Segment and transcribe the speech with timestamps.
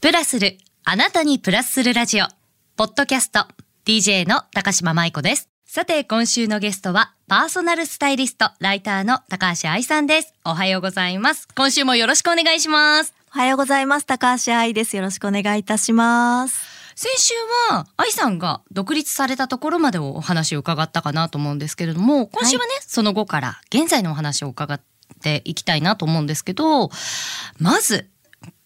[0.00, 2.24] プラスる、あなたにプラスするラジオ。
[2.74, 3.44] ポッドキャスト、
[3.84, 5.50] DJ の高島舞子です。
[5.66, 10.32] さて、今週のゲストは、パーソナルスタイリスト、ライターの高橋愛さんです。
[10.42, 11.48] おはようございます。
[11.54, 13.12] 今週もよろしくお願いします。
[13.34, 14.06] おはようございます。
[14.06, 14.96] 高橋愛です。
[14.96, 16.64] よろしくお願いいたします。
[16.94, 17.34] 先週
[17.68, 24.80] は、愛さんが独立されたところまでお話を伺ったかなと思うんですけれども、今週はね、その後から現在のお話を伺っ
[25.20, 26.90] ていきたいなと思うんですけど、
[27.58, 28.08] まず、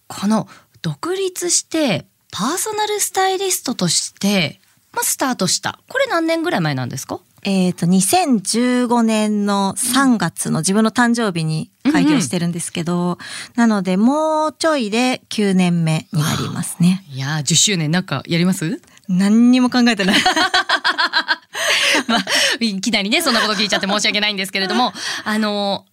[0.07, 0.49] この
[0.85, 4.61] 独立してパーソナルスタイリストとして、
[4.93, 5.79] まあ、スタートした。
[5.89, 7.21] これ何年ぐらい前なんですか？
[7.47, 13.17] えっ、と、2015年の3月の自分の誕生日に開業してるんですけど、
[13.55, 17.03] なのでもうちょいで9年目になりますね。
[17.11, 18.83] いやー、10周年なんかやります？
[19.09, 20.21] 何にも考えてない。
[22.09, 22.25] まあ、
[22.61, 24.93] いきなりね、そんなこと聞いちゃって申し訳ないんですけれども、
[25.25, 25.87] あの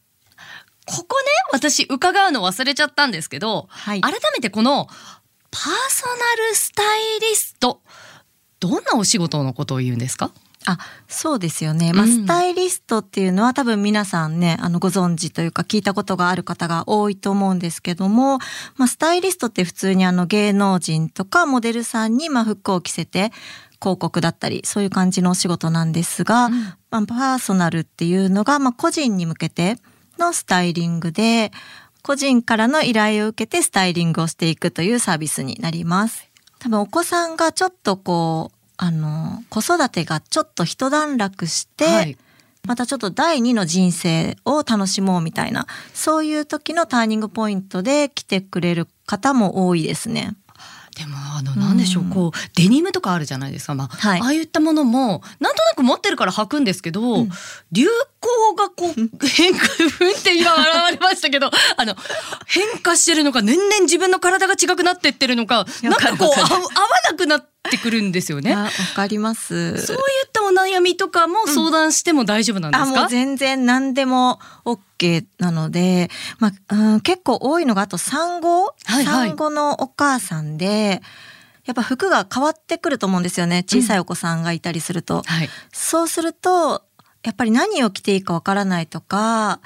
[0.91, 4.01] ここね、私伺うの忘れちゃったんですけど、はい。
[4.01, 4.87] 改めてこの
[5.49, 6.83] パーソナルスタ
[7.17, 7.81] イリスト、
[8.59, 10.31] どんなお仕事のことを言うんですか？
[10.67, 11.91] あ、そうですよね。
[11.91, 12.11] まあ、うん。
[12.11, 18.37] スタイリストっていうのは多分皆さんね、あの、ご存知というか聞いたことがある方が多いと思うんですけども、
[18.77, 23.31] まあ、スタイリストって普通にあの、芸能人とかモデルさんに、まあ、服を着せて、
[23.81, 26.53] 広告だったり、そういう感じのお仕事なんですが、うん。
[26.91, 29.77] まあ、パーソナルっていうのが、まあ、個人に向けて
[30.21, 31.51] のスタイリングで、
[32.03, 36.29] 個人からの依頼を受けてスタイリングをしていくというサービスになります。
[36.59, 42.17] 多分お子さんがちょっとこう、あの、子育てがちょっと一段落して、はい
[42.63, 50.35] またちょっと第二の人生を楽しもうみたいな、そういう時のターニングポイントで来てくれる方も多いですね。
[50.95, 57.29] でもあのなんでしょう、うんこうデニムとかあるじゃないですか、まあはいああいったものもなんとなく持ってるから履くんですけど、うん。
[57.71, 57.87] 流
[58.19, 61.95] 行がこう変化ふんって今現れましたけど あの
[62.45, 66.59] 変化してるのか年々自分の体が違くなってってるのかなんかこう合わ
[67.09, 68.53] なくなってくるんですよね。
[68.53, 69.77] あわかります。
[69.85, 76.09] そういったお悩みとかも相談しても大丈夫なんですか、あもう全然何でも OK なので、
[76.39, 79.29] まあうん、結構多いのがあと産後、はいはい。
[79.29, 81.01] 産後のお母さんで
[81.71, 83.63] やっぱ服が変わってくると思うんですよね。
[83.63, 85.23] 小さいお子さんがいたりすると。
[85.25, 85.49] はい。
[85.71, 86.83] そうすると
[87.23, 89.61] やっぱり何を着ていいかわからないとか、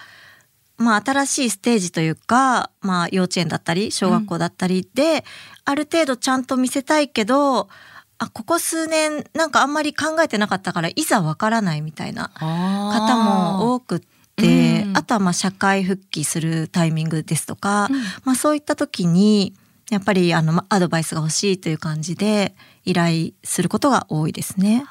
[0.78, 5.26] まあ、新しいステージというか、まあ、幼稚園だったり小学校だったりで、
[5.64, 7.70] ある程度ちゃんと見せたいけど
[8.20, 14.00] あここ数年なんかあんまり考えてなかったからいざわからないみたいな方も多くっ
[14.36, 14.98] てうん。
[14.98, 18.02] あとはまあ社会復帰するタイミングですとか、うん。
[18.26, 19.56] まあ、そういった時に
[19.92, 24.84] やっぱりあのアドバイスが欲しいという感じで依頼することが多いですね。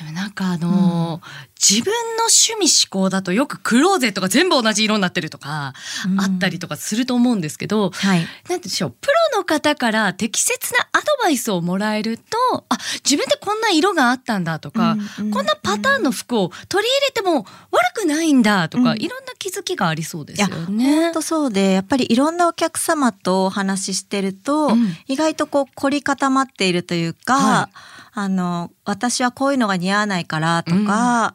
[0.00, 5.74] でもなんかあのー自分の趣味思考だとよくクローゼットが全部同じ色になってるとか、
[6.10, 6.18] うん。
[6.20, 12.24] あったりとかすると思うんですけど、はい、なんでしょうプロの方から適切なアドバイスをもらえると
[12.70, 18.96] あ自分でこんな色があったんだとか、うんうんこんなパターンの服を取り入れても悪くないんだとか、うん。
[18.96, 21.10] いろんな気づきがありそうですよいや本ね。
[21.12, 24.96] 当そうでやっぱりいろんなお客様とお話ししてると、うん。
[25.08, 31.32] 意外とこう凝り固まっているというか、はいあの私はこういうのが似合わないからとか、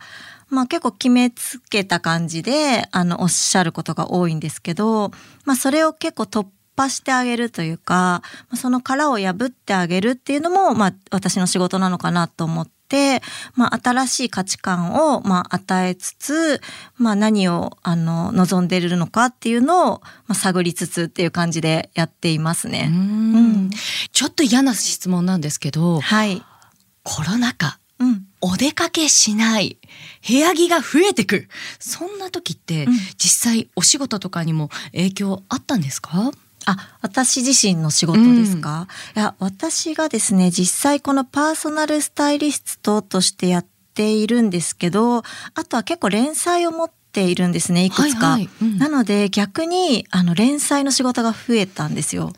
[0.49, 5.09] まあ結構決めつけた感じであのおっしゃることが多いんですけど、
[5.45, 6.45] まあ、それを結構突
[6.77, 13.21] 破してあげるというかまあその殻を破ってあげるっていうのも、まあ、私の仕事なのかなと思って、
[13.55, 16.61] まあ、新しい価値観を、まあ、与えつつ、
[16.97, 22.87] まあ、何をあの望んでいるのかっていうのを、まあ、探りつつっていう感じでやっていますうね。
[22.87, 23.71] ん。
[24.11, 26.43] ちょっと嫌な質問なんですけどはい、
[27.05, 28.25] コロナ禍うん。
[28.41, 29.77] お出かけしない
[30.27, 31.47] 部屋着が増えてく。
[31.79, 32.93] そんな時って、うん。
[33.17, 36.31] 実際お仕事とかにも影響あったんですか？
[36.67, 45.23] あ、私自身の仕事ですか、いや、私がですね、実際このパーソナルスタイリストとしてやっているんですけど、あ
[45.69, 48.31] とは結構連載を持っているんですね、いくつか。
[48.31, 48.49] はいはい。
[48.63, 48.77] うん。
[48.79, 52.33] なので逆に、あの、連載の仕事が増えたんですよ。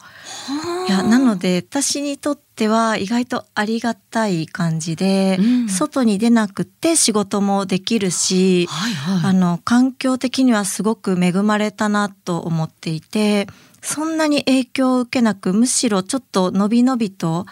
[0.88, 13.48] いや、なので私にとっては意外とありがたい感じで、うん外に出なくて仕事もできるし、はいはいあの環境的にはすごく恵まれたなと思っていて
[13.82, 17.46] そんなに影響を受けなくむしろちょっとのびのびと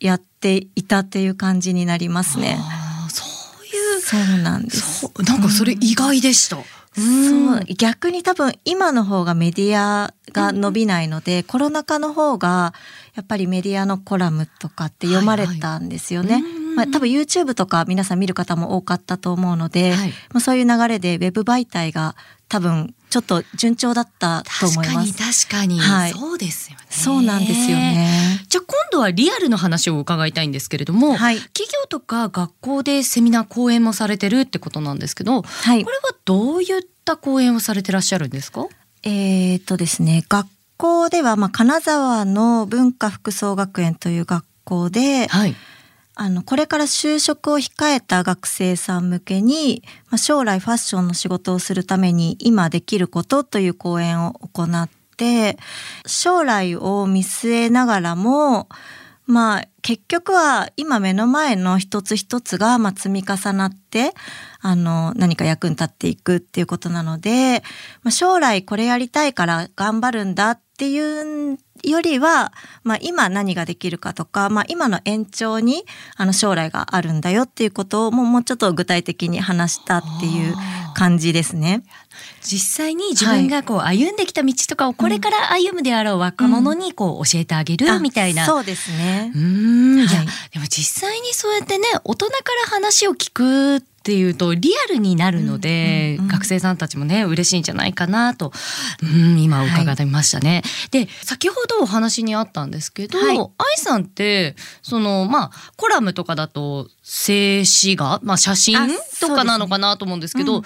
[0.00, 2.58] やっていたっていう感じになりますね。
[3.08, 3.24] そ
[3.62, 5.10] ういうそうなんです。
[5.26, 6.58] なんかそれ意外でした。
[6.94, 7.02] そ
[7.60, 7.64] う。
[7.76, 12.74] 逆に多分今の方がメディアが伸びないので、コロナ禍の方が
[13.14, 16.34] やっぱりメディアのコラムとかって読まれたんですよね。
[16.34, 16.76] はいはいうん。
[16.76, 20.08] まあ、多分 YouTube とか皆さん見る方も多かったと思うので、はい。
[20.32, 22.14] まあ、そういう流れでウェブ媒体が
[22.48, 25.46] 多分ちょっと順調だったと思い確かにます。
[25.46, 28.40] 確かに、はいそうですよねそうなんですよね。
[28.48, 31.36] じゃあ今度はリアルの話を伺いたいんですけれども、はい。
[31.36, 35.90] 企業とか学校でセミナー講演もされてるってことなんですけど、はいこ。
[35.90, 38.66] れはどういった講演をされてらっしゃるんですか？
[39.02, 40.46] えー、とですね、学
[40.78, 45.54] 校では、まあ、金沢の文化服装学園という学校で、はい
[46.14, 55.56] あの、これから就職を控えた学生さん向けに、まあ、将来ファッションの仕事をするために今できることという講演を行って、
[56.06, 58.68] 将来を見据えながらも、
[59.26, 64.12] まあ結局は今目の前の一つ一つがま積み重なって
[64.60, 67.62] あの何か役に立っていくっていうことなので、
[68.02, 72.52] まあ、将来これやりたいから頑張るんだっていうよりは、
[72.84, 75.84] まあ、今何ができるかとか、まあ、今の延長に
[76.16, 80.54] あの将来があるんだよっていうことをもうもうちょっと具体的に話したっていう
[80.94, 81.82] 感じですね。
[82.42, 88.42] 実際に自分がこう歩んできた道とかをこれから歩むであろう若者にこう教えてあげるみたいな。
[88.44, 89.38] あそうですねう。
[89.38, 92.34] ーん、いやはいでも実際にそうやってね大人か
[92.66, 98.52] ら話を聞くっていうとリアルになるので、うんうんうん学生さんたちもね嬉しいんじゃないかなと、
[99.02, 100.62] うん、今伺ってましたね。
[100.90, 103.38] で先ほどお話にあったんですけど、はい。
[103.38, 103.46] 愛
[103.76, 108.88] さんってそのまあコラムとかだと静止画、まあ、写真あ
[109.20, 110.62] とかなのかなと思うんですけど、うん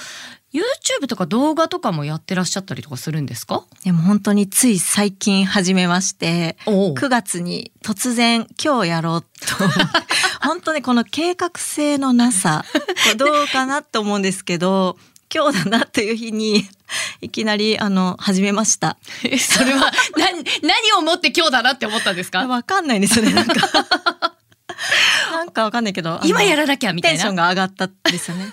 [0.57, 3.65] YouTube とか動画とかもやってらっしゃったりとかするんですか？
[3.85, 9.29] でも本当につい最近始めまして、お9月に突然今日やろうと。
[10.43, 12.65] 本当にこの計画性のなさ
[13.17, 14.97] どうかなと思うんですけど
[15.35, 16.69] 今日だなという日に
[17.21, 18.97] いきなりあの始めました。
[19.25, 22.47] えそれは何何をもって今日だなって思ったんですか？
[22.49, 23.55] わかんないんですよねなんか
[25.57, 28.45] かわかんないけど今やらなきゃみたいなテンションが上がったんですよね。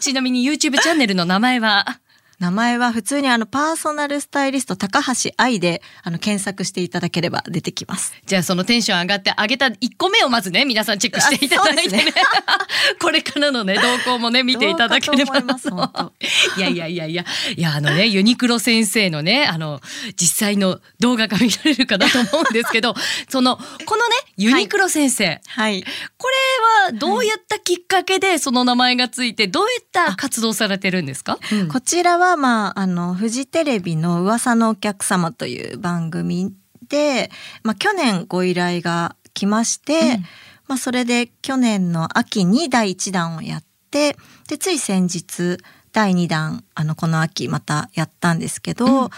[0.00, 2.00] ちなみに YouTube チャンネルの名前は
[2.38, 8.12] 名前は普通にあのパーソナルスタイリスト高橋愛であの検索していただければ出てきます。
[8.26, 11.98] じゃあそのテンション上がって上げた1個目をまずね皆さんチェックしていただいてね。
[11.98, 17.24] あそうです これからのね動向もね 見ていただければいやいやいやいや。
[17.56, 19.80] いやあのねユニクロ先生のねあの
[20.16, 22.94] 実際の動画が見られるかなと思うんですけど
[23.28, 25.82] そのこのねユニクロ先生、はい。
[26.18, 31.68] これはどういったきっかけでその名前がついてどういった活動されてるんですか、うん。
[31.68, 36.54] こちらは、まあ、あの、フジテレビの噂のお客様という番組
[36.88, 37.28] で、
[37.64, 40.24] まあ、去年ご依頼が来まして、うん。
[40.68, 44.16] まあ、それで去年の秋に第1弾をやって、
[44.46, 45.58] で、つい先日、
[45.90, 49.10] 第2弾、あの、この秋またやったんですけど、うん。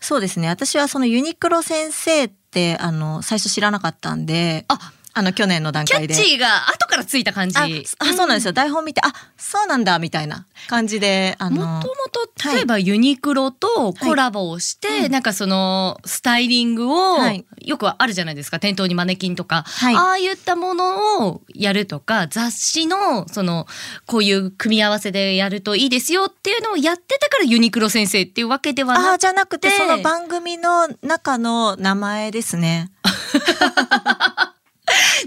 [0.00, 0.48] そうですね。
[0.48, 6.14] 私はそのユニクロ先生って、あの、最初知らなかったんで、ああの、去年の段キャ階で。
[6.14, 7.58] ッチーが後からついた感じ。
[7.58, 7.64] あ
[7.98, 10.46] あそうなんですよ、台本見てあそうなんだみたいな。
[10.68, 15.12] 感じであのもともと例えばユニクロとコラボをして、はいうん。
[15.12, 17.44] なんかそのスタイリングを、はい。
[17.64, 18.60] よくあるじゃないですか。
[18.60, 19.96] 店頭にマネキンとか、はい。
[19.96, 23.66] ああいったものをやるとか雑誌のその
[24.06, 32.92] こういう組み合わせでやるといいですよっていうのをやってたからユニクロ先生っていうわけではあなくあじゃなくてでその番組の中の名前ですね。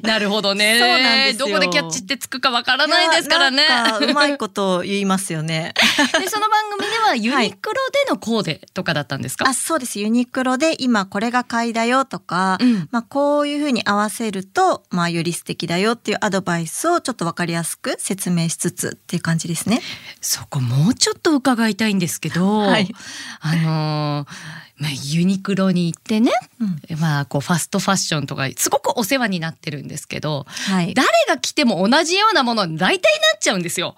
[0.08, 0.78] なるほどね。
[0.80, 1.48] そうなんですよ。
[1.48, 3.66] どこでキャッチってつくかわからないですからね。
[4.02, 5.74] うまいこと言いますよね。
[6.20, 7.76] でその番組ではユニクロ
[8.06, 10.00] でのコーデとかだったんですか、あそうです。
[10.00, 12.88] ユニクロで今これが買いだよとか、うん。
[12.92, 19.82] まあこういうふうに合わせるとまあより素敵だよっていうアドバイスをちょっとわかりやすく説明しつつっていう感じですね。
[20.22, 22.94] そこもうちょっと伺いたいんですけど、はい。
[23.42, 30.96] あのーまあ、ユニクロに行ってね、うんまあ、こうファストファッションとかすごくお世話になってるんですけどはい。
[30.96, 33.96] 誰が着ても同じようなものに大体なっちゃうんですよ。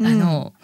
[0.00, 0.54] あの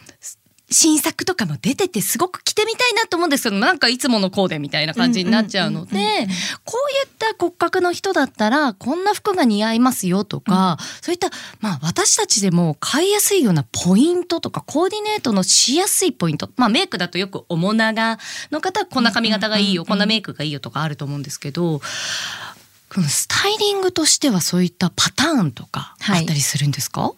[0.71, 6.29] 新作とかも出ててすごく着てみたいなと思うんですけどなんかいつものコーデみたいな感じになっちゃうのでうんうんうんうん
[6.65, 18.19] こういった骨格の人だったらこんな服が似合いますよとか、そういった、まあ、私たちでも買いやすいようなポイントとかコーディネートのしやすいポイント、まあ、メイクだとよく面長
[18.50, 19.87] の方はこんな髪型がいいよ、うんうんうんうん。
[19.87, 27.12] こんなメイクがいいよとかあると思うんですけどスタイリングとしてはそういったパターンとかあったりするんですか、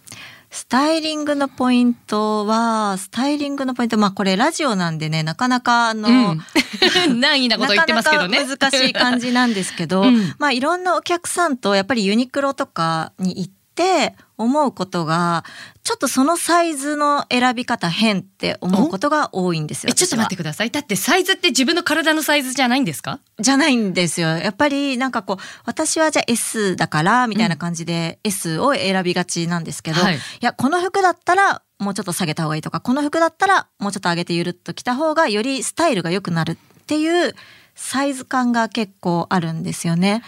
[0.53, 6.41] スタイリングのポイントは、スタイリングのポイント、まあこれラジオなんでね、なかなかあの、うん、
[7.21, 8.39] 難易なこと言ってますけどね。
[8.39, 15.45] なかなか難しい感じなんですけど、うんまあいろんなお客さんとやっぱりユニクロとかに行っって思うことが
[15.83, 19.91] ちょっとそのサイズの選び方変って思うことが多いんですよ。
[19.91, 23.21] えちょっと待ってくださいだってサイズって自分の体のサイズじゃないんですか？
[23.39, 24.29] じゃないんですよ。
[24.29, 37.35] やっぱりなんかこう私はじゃあ S だからみたいな感じで S を選びがちなんですけど、はいいやこの服だったらもうちょっと下げた方がいいとかこの服だったらもうちょっと上げてゆるっと着た方がよりスタイルが良くなるっていう
[37.75, 40.23] サイズ感が結構あるんですよね。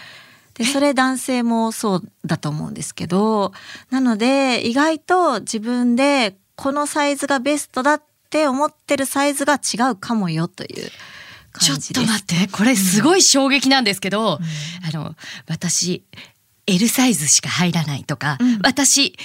[0.55, 3.51] でそれ男性もそうだと思うんですけど
[3.89, 10.89] なので意外と自分でこのサイズがベストだって思ってるサイズが違うかもよという
[11.59, 12.05] ちょっ感じです。
[12.05, 15.15] と待ってこれすごい衝撃なんですけど、あの
[15.47, 16.03] 私
[16.67, 18.59] L サイズしか入らないとか、うん。
[18.63, 19.15] 私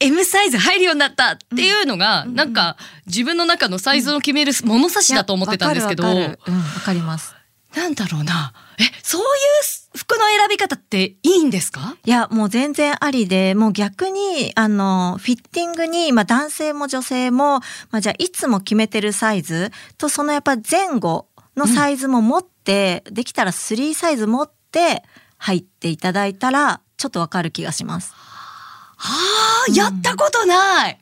[0.00, 2.34] M サイズ入るようになったっていうのが、うん。
[2.34, 6.36] なんか自分の中のサイズを決める物差しだと思ってたんですけど、わうん、わ
[6.84, 7.34] かります。
[7.74, 9.26] なんだろうなえそういう
[9.98, 11.96] 服の選び方っていいんですか？
[12.04, 17.60] いや、もう全然ありで、もう逆に、あの、フィッティングに、まあ男性も女性も、
[17.90, 25.02] まあじゃあいつも決めてるサイズと、そのやっぱ前後のサイズも持って、できたら3サイズ持って
[25.38, 28.14] 入っていただいたら、ちょっとわかる気がします。
[28.96, 29.12] は
[29.68, 30.98] あ、やったことない。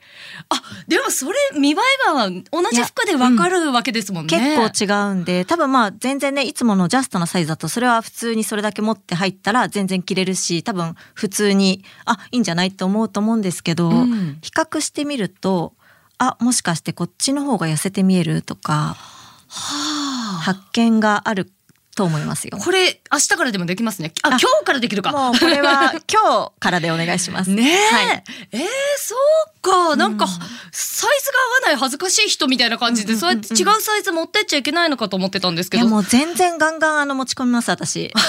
[0.49, 1.77] あ、でもそれ見栄え
[2.07, 4.67] が同じ服でわかるわけですもんね。
[4.69, 15.75] 結構違うんで、多分まあ全然ね、いつものジャストなサイズだと、それは普通にそれだけ持って入ったら全然着れるし、多分普通に、あ、いいんじゃないって思うと思うんですけど、うん比較してみると、
[16.19, 18.97] あ、もしかしてこっちの方が痩せて見えるとか、は
[19.49, 20.39] あ。
[20.43, 21.51] 発見がある
[21.95, 22.59] と思いますよ。
[22.59, 24.13] これ明日からでもできますね。
[24.23, 25.13] あ、あ今日からできるか。
[25.13, 27.51] もうこれは 今日からでお願いします。
[27.51, 28.67] ねえ、はいえー、
[28.99, 29.15] そ
[29.57, 29.97] うか。
[29.97, 30.31] なんか、うん
[30.71, 38.13] サイズが合わない恥ずかしい人みたいな感じで、そうやって違うサイズ持ってっちゃいけないのかと思ってたんですけど、いやもう全然ガンガンあの持ち込みます私。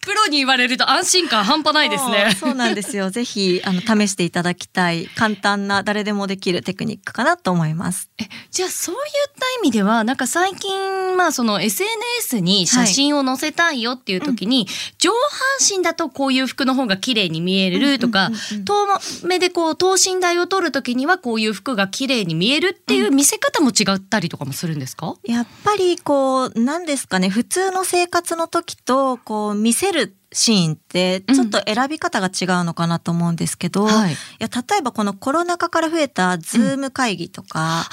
[0.00, 2.26] プロに言われると安心感半端ないですね。
[2.30, 3.08] そうそうなんですよ。
[3.12, 8.10] ぜひあの試していただきたい簡単な誰でもできるテクニックかなと思います。
[8.18, 9.00] えじゃあそういっ
[9.38, 14.66] た意味ではなんか最近まあその SNS に写真を載せたいよっていう時に、
[14.98, 18.30] 上半身だとこういう服の方が綺麗に見えるとか、
[18.64, 34.16] 遠目でこう等身大を撮る時にはこういう服が綺麗に見えるっていう見せ方も違ったりとかもするんですか、やっぱりこう何ですかね普通の生活の時とこう見せるシーンってちょっと選び方が違うのかなと思うんですけど、い、はい。
[34.38, 37.84] や例えばこのコロナ禍から増えたズーム会議とか、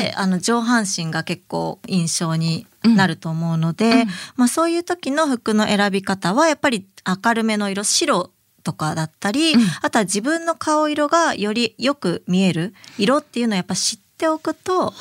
[0.00, 4.08] であの上半身が結構印象になると思うので、うん。
[4.36, 6.86] まあ、そういう時の服の選び方はやっぱり
[7.24, 8.30] 明るめの色白
[8.64, 9.60] とかだったり、うん。
[9.82, 14.92] あとは自分の顔色がよりよく見える色っていうのをやっぱ知っておくと、まあ、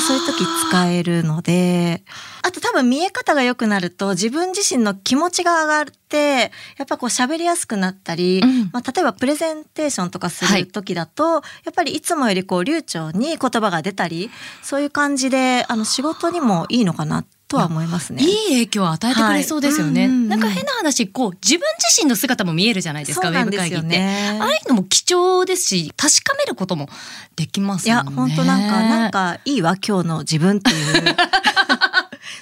[0.00, 2.02] そういう時使えるので
[2.42, 8.70] あと多分見え方が良くなると自分自身の気持ちが上がってやっぱこう喋りやすくなったり、うん。
[8.72, 11.40] まあ、例えばプレゼンテーションとかすはいる時だと、や
[11.70, 14.30] っぱりいつもよりこう流暢に言葉が出たり
[14.62, 18.22] そういう感じであの仕事にもいいのかなとは思いますね。
[18.22, 20.10] いい影響を与えてくれそうですよね、はい。
[20.10, 20.22] うんうん。
[20.22, 24.02] うんなんか変な話こう自分自身の姿も見えるじゃないですかすウェブ会議って。
[24.40, 26.88] ああいうのも貴重ですし確かめることも
[27.36, 27.92] できますね。
[27.92, 31.16] や本当なんかなんかいいわ今日の自分っていう。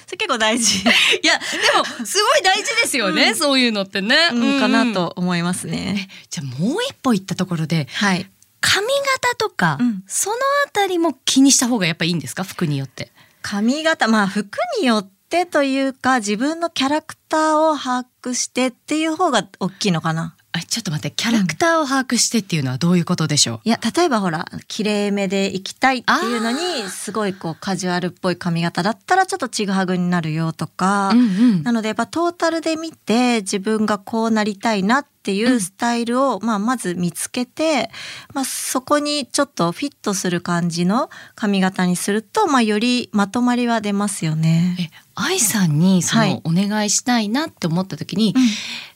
[0.05, 0.81] それ結構大事、 い
[1.27, 3.35] やでもすごい大事ですよね、うん。
[3.35, 6.09] そういうのってね、うん、かなうんと思いますね。
[6.29, 8.27] じゃあもう一歩行ったところではい。
[8.61, 10.03] 髪型とか、うん。
[10.07, 12.43] そのあたりも気にした方がやっぱいいんですか？
[12.43, 13.11] 服によって
[13.43, 20.35] 髪型まあ服によってというか自分のキャラクターを把握してっていう方が大きいのかな。
[20.55, 31.63] あちょっと待ってキャラクターを把握してっていうのはどういうことでしょう、いや例えばほら綺麗めで行きたいっていうのにすごいこうカジュアルっぽい髪型だったらちょっとちぐはぐになるよとか、うんうん。
[31.63, 37.89] なのでやっぱトータルで見て自分がこうなりたいなっていうスタイルを、まあ、まず見つけて、
[38.33, 44.75] まあ、そこにちょっとフィットする感じの髪型にすると、まあ、よりまとまりは出ますよね。
[44.79, 46.33] え愛さんにそはい。
[46.33, 48.43] のお願いしたいなって思った時に、うん。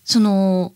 [0.03, 0.73] その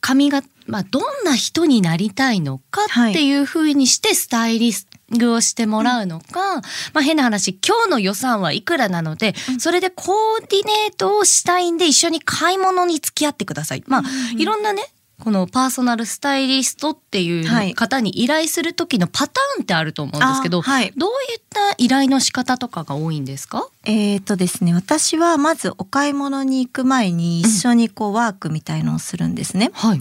[0.00, 4.86] 髪が、まあ、どんな人になりたいのかっていう風にしてスタイリス
[5.18, 6.56] トをしてもらうのか、
[6.92, 13.84] まあ変な話今日の予算はいくらなので、それでコーディネートをしたいんで一緒に買い物に付き合ってください。
[13.86, 14.02] まあ、
[14.36, 14.84] いろんなね
[15.20, 17.72] このパーソナルスタイリストっていはい。
[17.72, 20.92] う方に依頼する時のパターンってあると思うんですけど、あはい。
[20.96, 23.68] どういった依頼の仕方とかが多いんですか？
[23.84, 29.70] えーとですね、私はまずお買い物に行く前に一緒にこうワークみたいのをするんですね。
[29.74, 30.00] はい。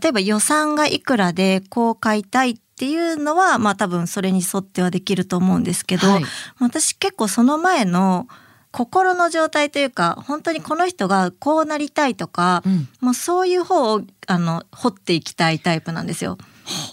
[0.00, 6.24] 例えば予算がいくらでこう買いたいっていうのはまあ多分それに沿ってはできると思うんですけど、はい。
[6.60, 8.26] 私結構その前の
[8.70, 12.88] 心の状態というか本当にこの人がこうなりたいとか、うん。
[13.02, 16.38] もうそういう方をあの掘っていきたいタイプなんですよ。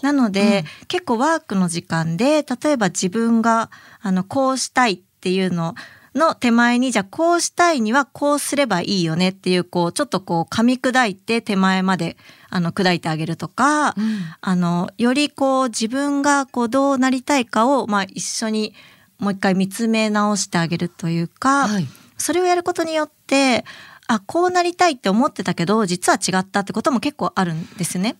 [0.02, 3.70] なので、結構ワークの時間で例えば自分が
[4.02, 5.74] あのこうしたいっていうの
[6.14, 12.18] の手前にじゃあこうしたいにはこうすればいいよねっていうこうちょっとこう噛み砕いて手前まで
[12.50, 18.74] あの砕いてあげるとか、うんあのよりこう自分がこうどうなりたいかを、まあ、一緒に
[19.18, 21.86] もう一回見つめ直してあげるというか、はい
[22.18, 23.64] それをやることによって
[24.08, 28.16] あこうなりたいって思ってたけど実は違ったってことも結構あるんですね。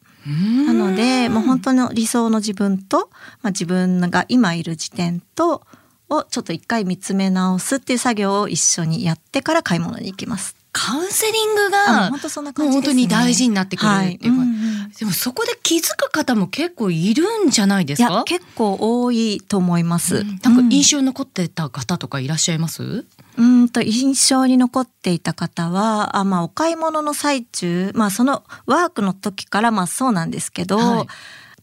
[0.67, 3.09] なのでもう本当の理想の自分と、
[3.43, 5.63] まあ、自分が今いる時点と
[6.11, 10.58] をちょっと一回見つめ直すっていう作業を一緒にやってから買い物に行きます。
[10.79, 12.93] カウンセリングが本当そんなもう本当。
[12.93, 14.33] に大事になってくるっていうか、はい。
[14.33, 14.59] うんうん
[14.99, 20.17] でもそこで気づく方も結構いるんじゃないですいやか結構多いと思います。
[20.17, 20.41] うん。
[20.43, 23.05] なんか印象象に残ってた方とかいらっしゃいます、
[23.37, 31.07] うんと印象に残っていた方はあ、まあ、お買い物の最中、まあ、そのワークの時からまあそうなんですけど、はい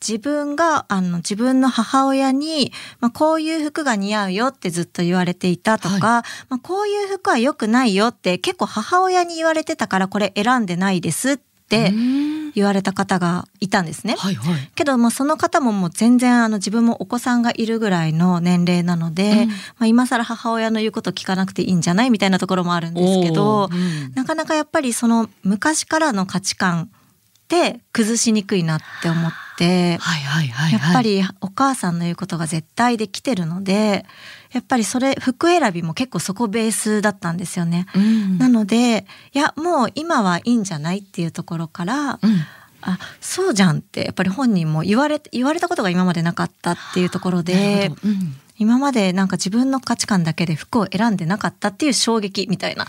[0.08, 12.36] 自分があの自分の母親に、まあ、こういう服が似合うよってずっと言われていたとか、はまあ、こういう服は良くないよって結構母親に言われてたからこれ選んでないですってうん。
[12.56, 14.16] 言われた方がいたんですね。
[14.18, 14.72] はいはい。
[14.76, 19.50] けど、まあ、その方ももう全然あの自分もお子さんがいるぐらいの年齢なので、うん。
[19.50, 24.14] まあ、今更母親の言うこと聞かなくていいんじゃないみたいなところもあるんですけどうん。
[24.16, 29.98] なかなかやっぱりその昔からの価値観って崩しにくいなって思って。
[29.98, 34.06] はいはいはいはいやっぱりお母さんの言うことが絶対できてるので
[34.52, 37.88] やっぱりそれ服選びも結構そこベースだったんですよね。
[37.96, 42.46] うんなのでいやもう今はいいんじゃないっていうところからうん
[42.82, 52.88] あそうじゃんってやっぱり本人も言われ言われたことが今までなかったっていうところなでうん今までなんか自分の価値観だけで服を選んでなかったっていう衝撃みたいな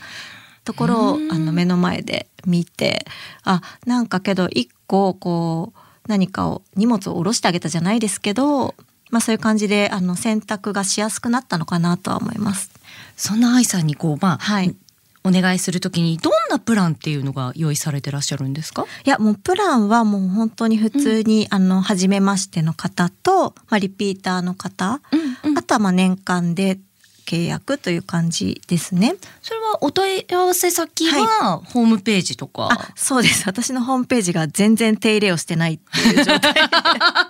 [0.65, 3.07] ところをうんあの目の前で見て
[3.43, 8.75] あなんかけど一個こう何かを荷物を下ろしてあげたじゃないですけど、
[9.11, 12.71] まあ、そういう感じであの選択がしやすくなったのかなとは思います。
[13.17, 14.75] そんな愛さんにこうまあ、はい。
[15.25, 18.87] お願いするときにどんなプランっていうのが用意されてらっしゃるんですか？
[19.05, 25.59] いやもうプランはもう本当に普通に、あの初めましての方と、まあ、リピーターの方、うんうん。
[25.59, 26.79] あとはまあ年間で
[27.27, 29.15] 契約という感じですね。
[29.43, 33.45] それはお問い合わせ先はホームページとか、あ、そうです。
[33.47, 36.55] 私のホームページが全然手入れをしてないっていう状態。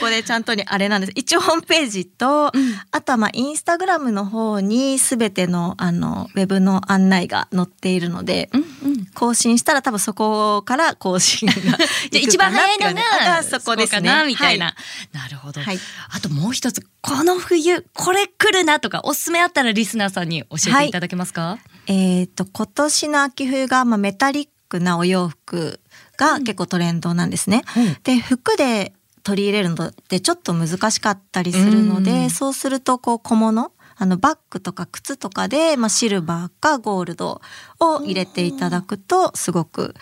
[0.00, 1.12] ここでちゃんとにあれなんです。
[1.14, 2.74] 一応ホームページと、うん。
[2.90, 9.06] あとはまあインスタグラムの方にすべてのあのウェブの案内が載っているので、うんうん。
[9.14, 11.68] 更新したら多分そこから更新が じ。
[11.68, 14.00] ゃあ一番早いのがあそこですね。
[14.00, 14.74] かなみたいな、は
[15.12, 15.78] なるほど、はい。
[16.10, 25.80] あともう一つこの冬これ来るなとかおすすめあったらリスナーさんに教えていただけますか、えっ、と今年の秋冬がまあメタリックなお洋服
[26.16, 27.62] が結構トレンドなんですね。
[27.76, 27.96] うん。
[28.02, 28.92] で服で
[29.26, 32.30] 取り入れるのってちょっと難しかったりするので、うん。
[32.30, 37.40] そうするとこう小物あのバッグとか靴とかで、まあ、シルバーかゴールド
[37.80, 39.96] を入れていただくとすごく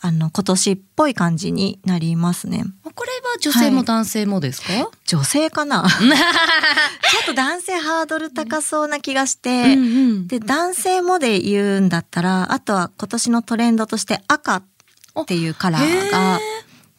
[0.00, 2.62] あの今年っぽい感じになりますね。
[2.94, 4.68] これは女性も男性もですか、
[5.06, 5.82] 女性かな？
[5.90, 9.84] ちょっと男性ハードル高そうな気がして、うんう
[10.20, 10.28] ん。
[10.28, 14.56] で男性もで言うんだったらあとは今年のトレンドとして赤
[15.22, 16.38] っていうカラーが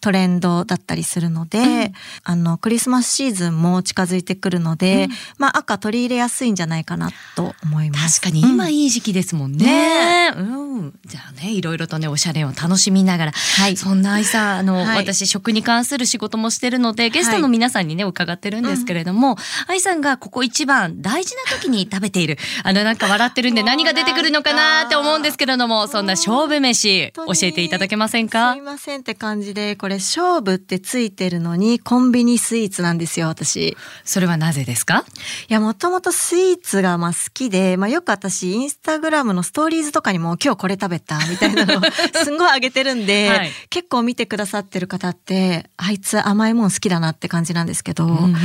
[0.02, 1.94] トレンドだったりするので、うん。
[2.24, 5.12] あのクリスマスシーズンも近づいてくるので、うん。
[5.38, 8.22] まあ赤取り入れやすいんじゃないかなと思います。
[8.22, 8.74] 確かに今うん。
[8.74, 10.32] いい時期ですもんね。
[10.36, 13.78] うん、じゃあねいろいろとねおしゃれを楽しみながら、はい。
[13.78, 14.98] そんな愛さんあの、はい。
[14.98, 28.54] 私食に関する仕事もしてるのでゲストの皆さんにね伺ってるんですけれども、愛さんがここ一番大事な時に食べているあのなんか笑ってるんで何が出てくるのかなって思うんですけれどもそんな勝負飯教えていただけませんか？
[28.54, 33.76] すいませんって感じでこれ勝負ってついてるのにコンビニスイーツなんですよ私。
[34.04, 35.06] それはなぜですか？
[35.50, 41.82] いやもともとスイーツがまあ好きで、まあ、よく私インスタグラムのストーリーズとかにも今日これ食べたみたいなのを
[42.24, 43.52] すんごい上げてるんで、はい。
[43.70, 48.36] 結構見てくださってる方ってあいつ甘いもん好きだなって感じなんですけど、うんうん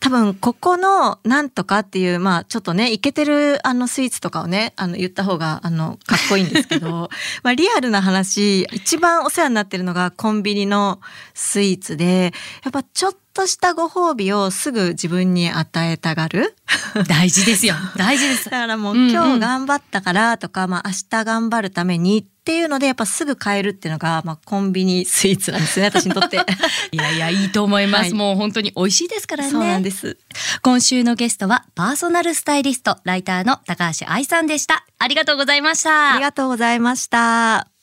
[0.00, 7.08] 多分ここのなんとかっていうまあちょっとねイケてるあのスイーツとかをねあの言った方があのかっこいいんですけど
[7.42, 11.00] まあリアルな話一番お世話になってるのがコンビニの
[11.34, 12.32] スイーツで
[12.62, 16.56] やっぱちょっとしたご褒美をすぐ自分に与えたがる？
[17.06, 26.38] 大事ですよ大事ですだからもううんうん今日頑張ったからとか、まあ明日頑張るためにっていうのでやっぱすぐ買えるっていうのが、まあ、コンビニスイーツなんですね私にとって。
[26.92, 30.16] いやいやいいと思います、はいもう本当に美味しいですからねそうなんです。
[30.62, 34.86] 今週のゲストはパーソナルスタイリスト、ライターの高橋愛さんでした。
[34.98, 36.14] ありがとうございました。
[36.14, 37.75] ありがとうございました。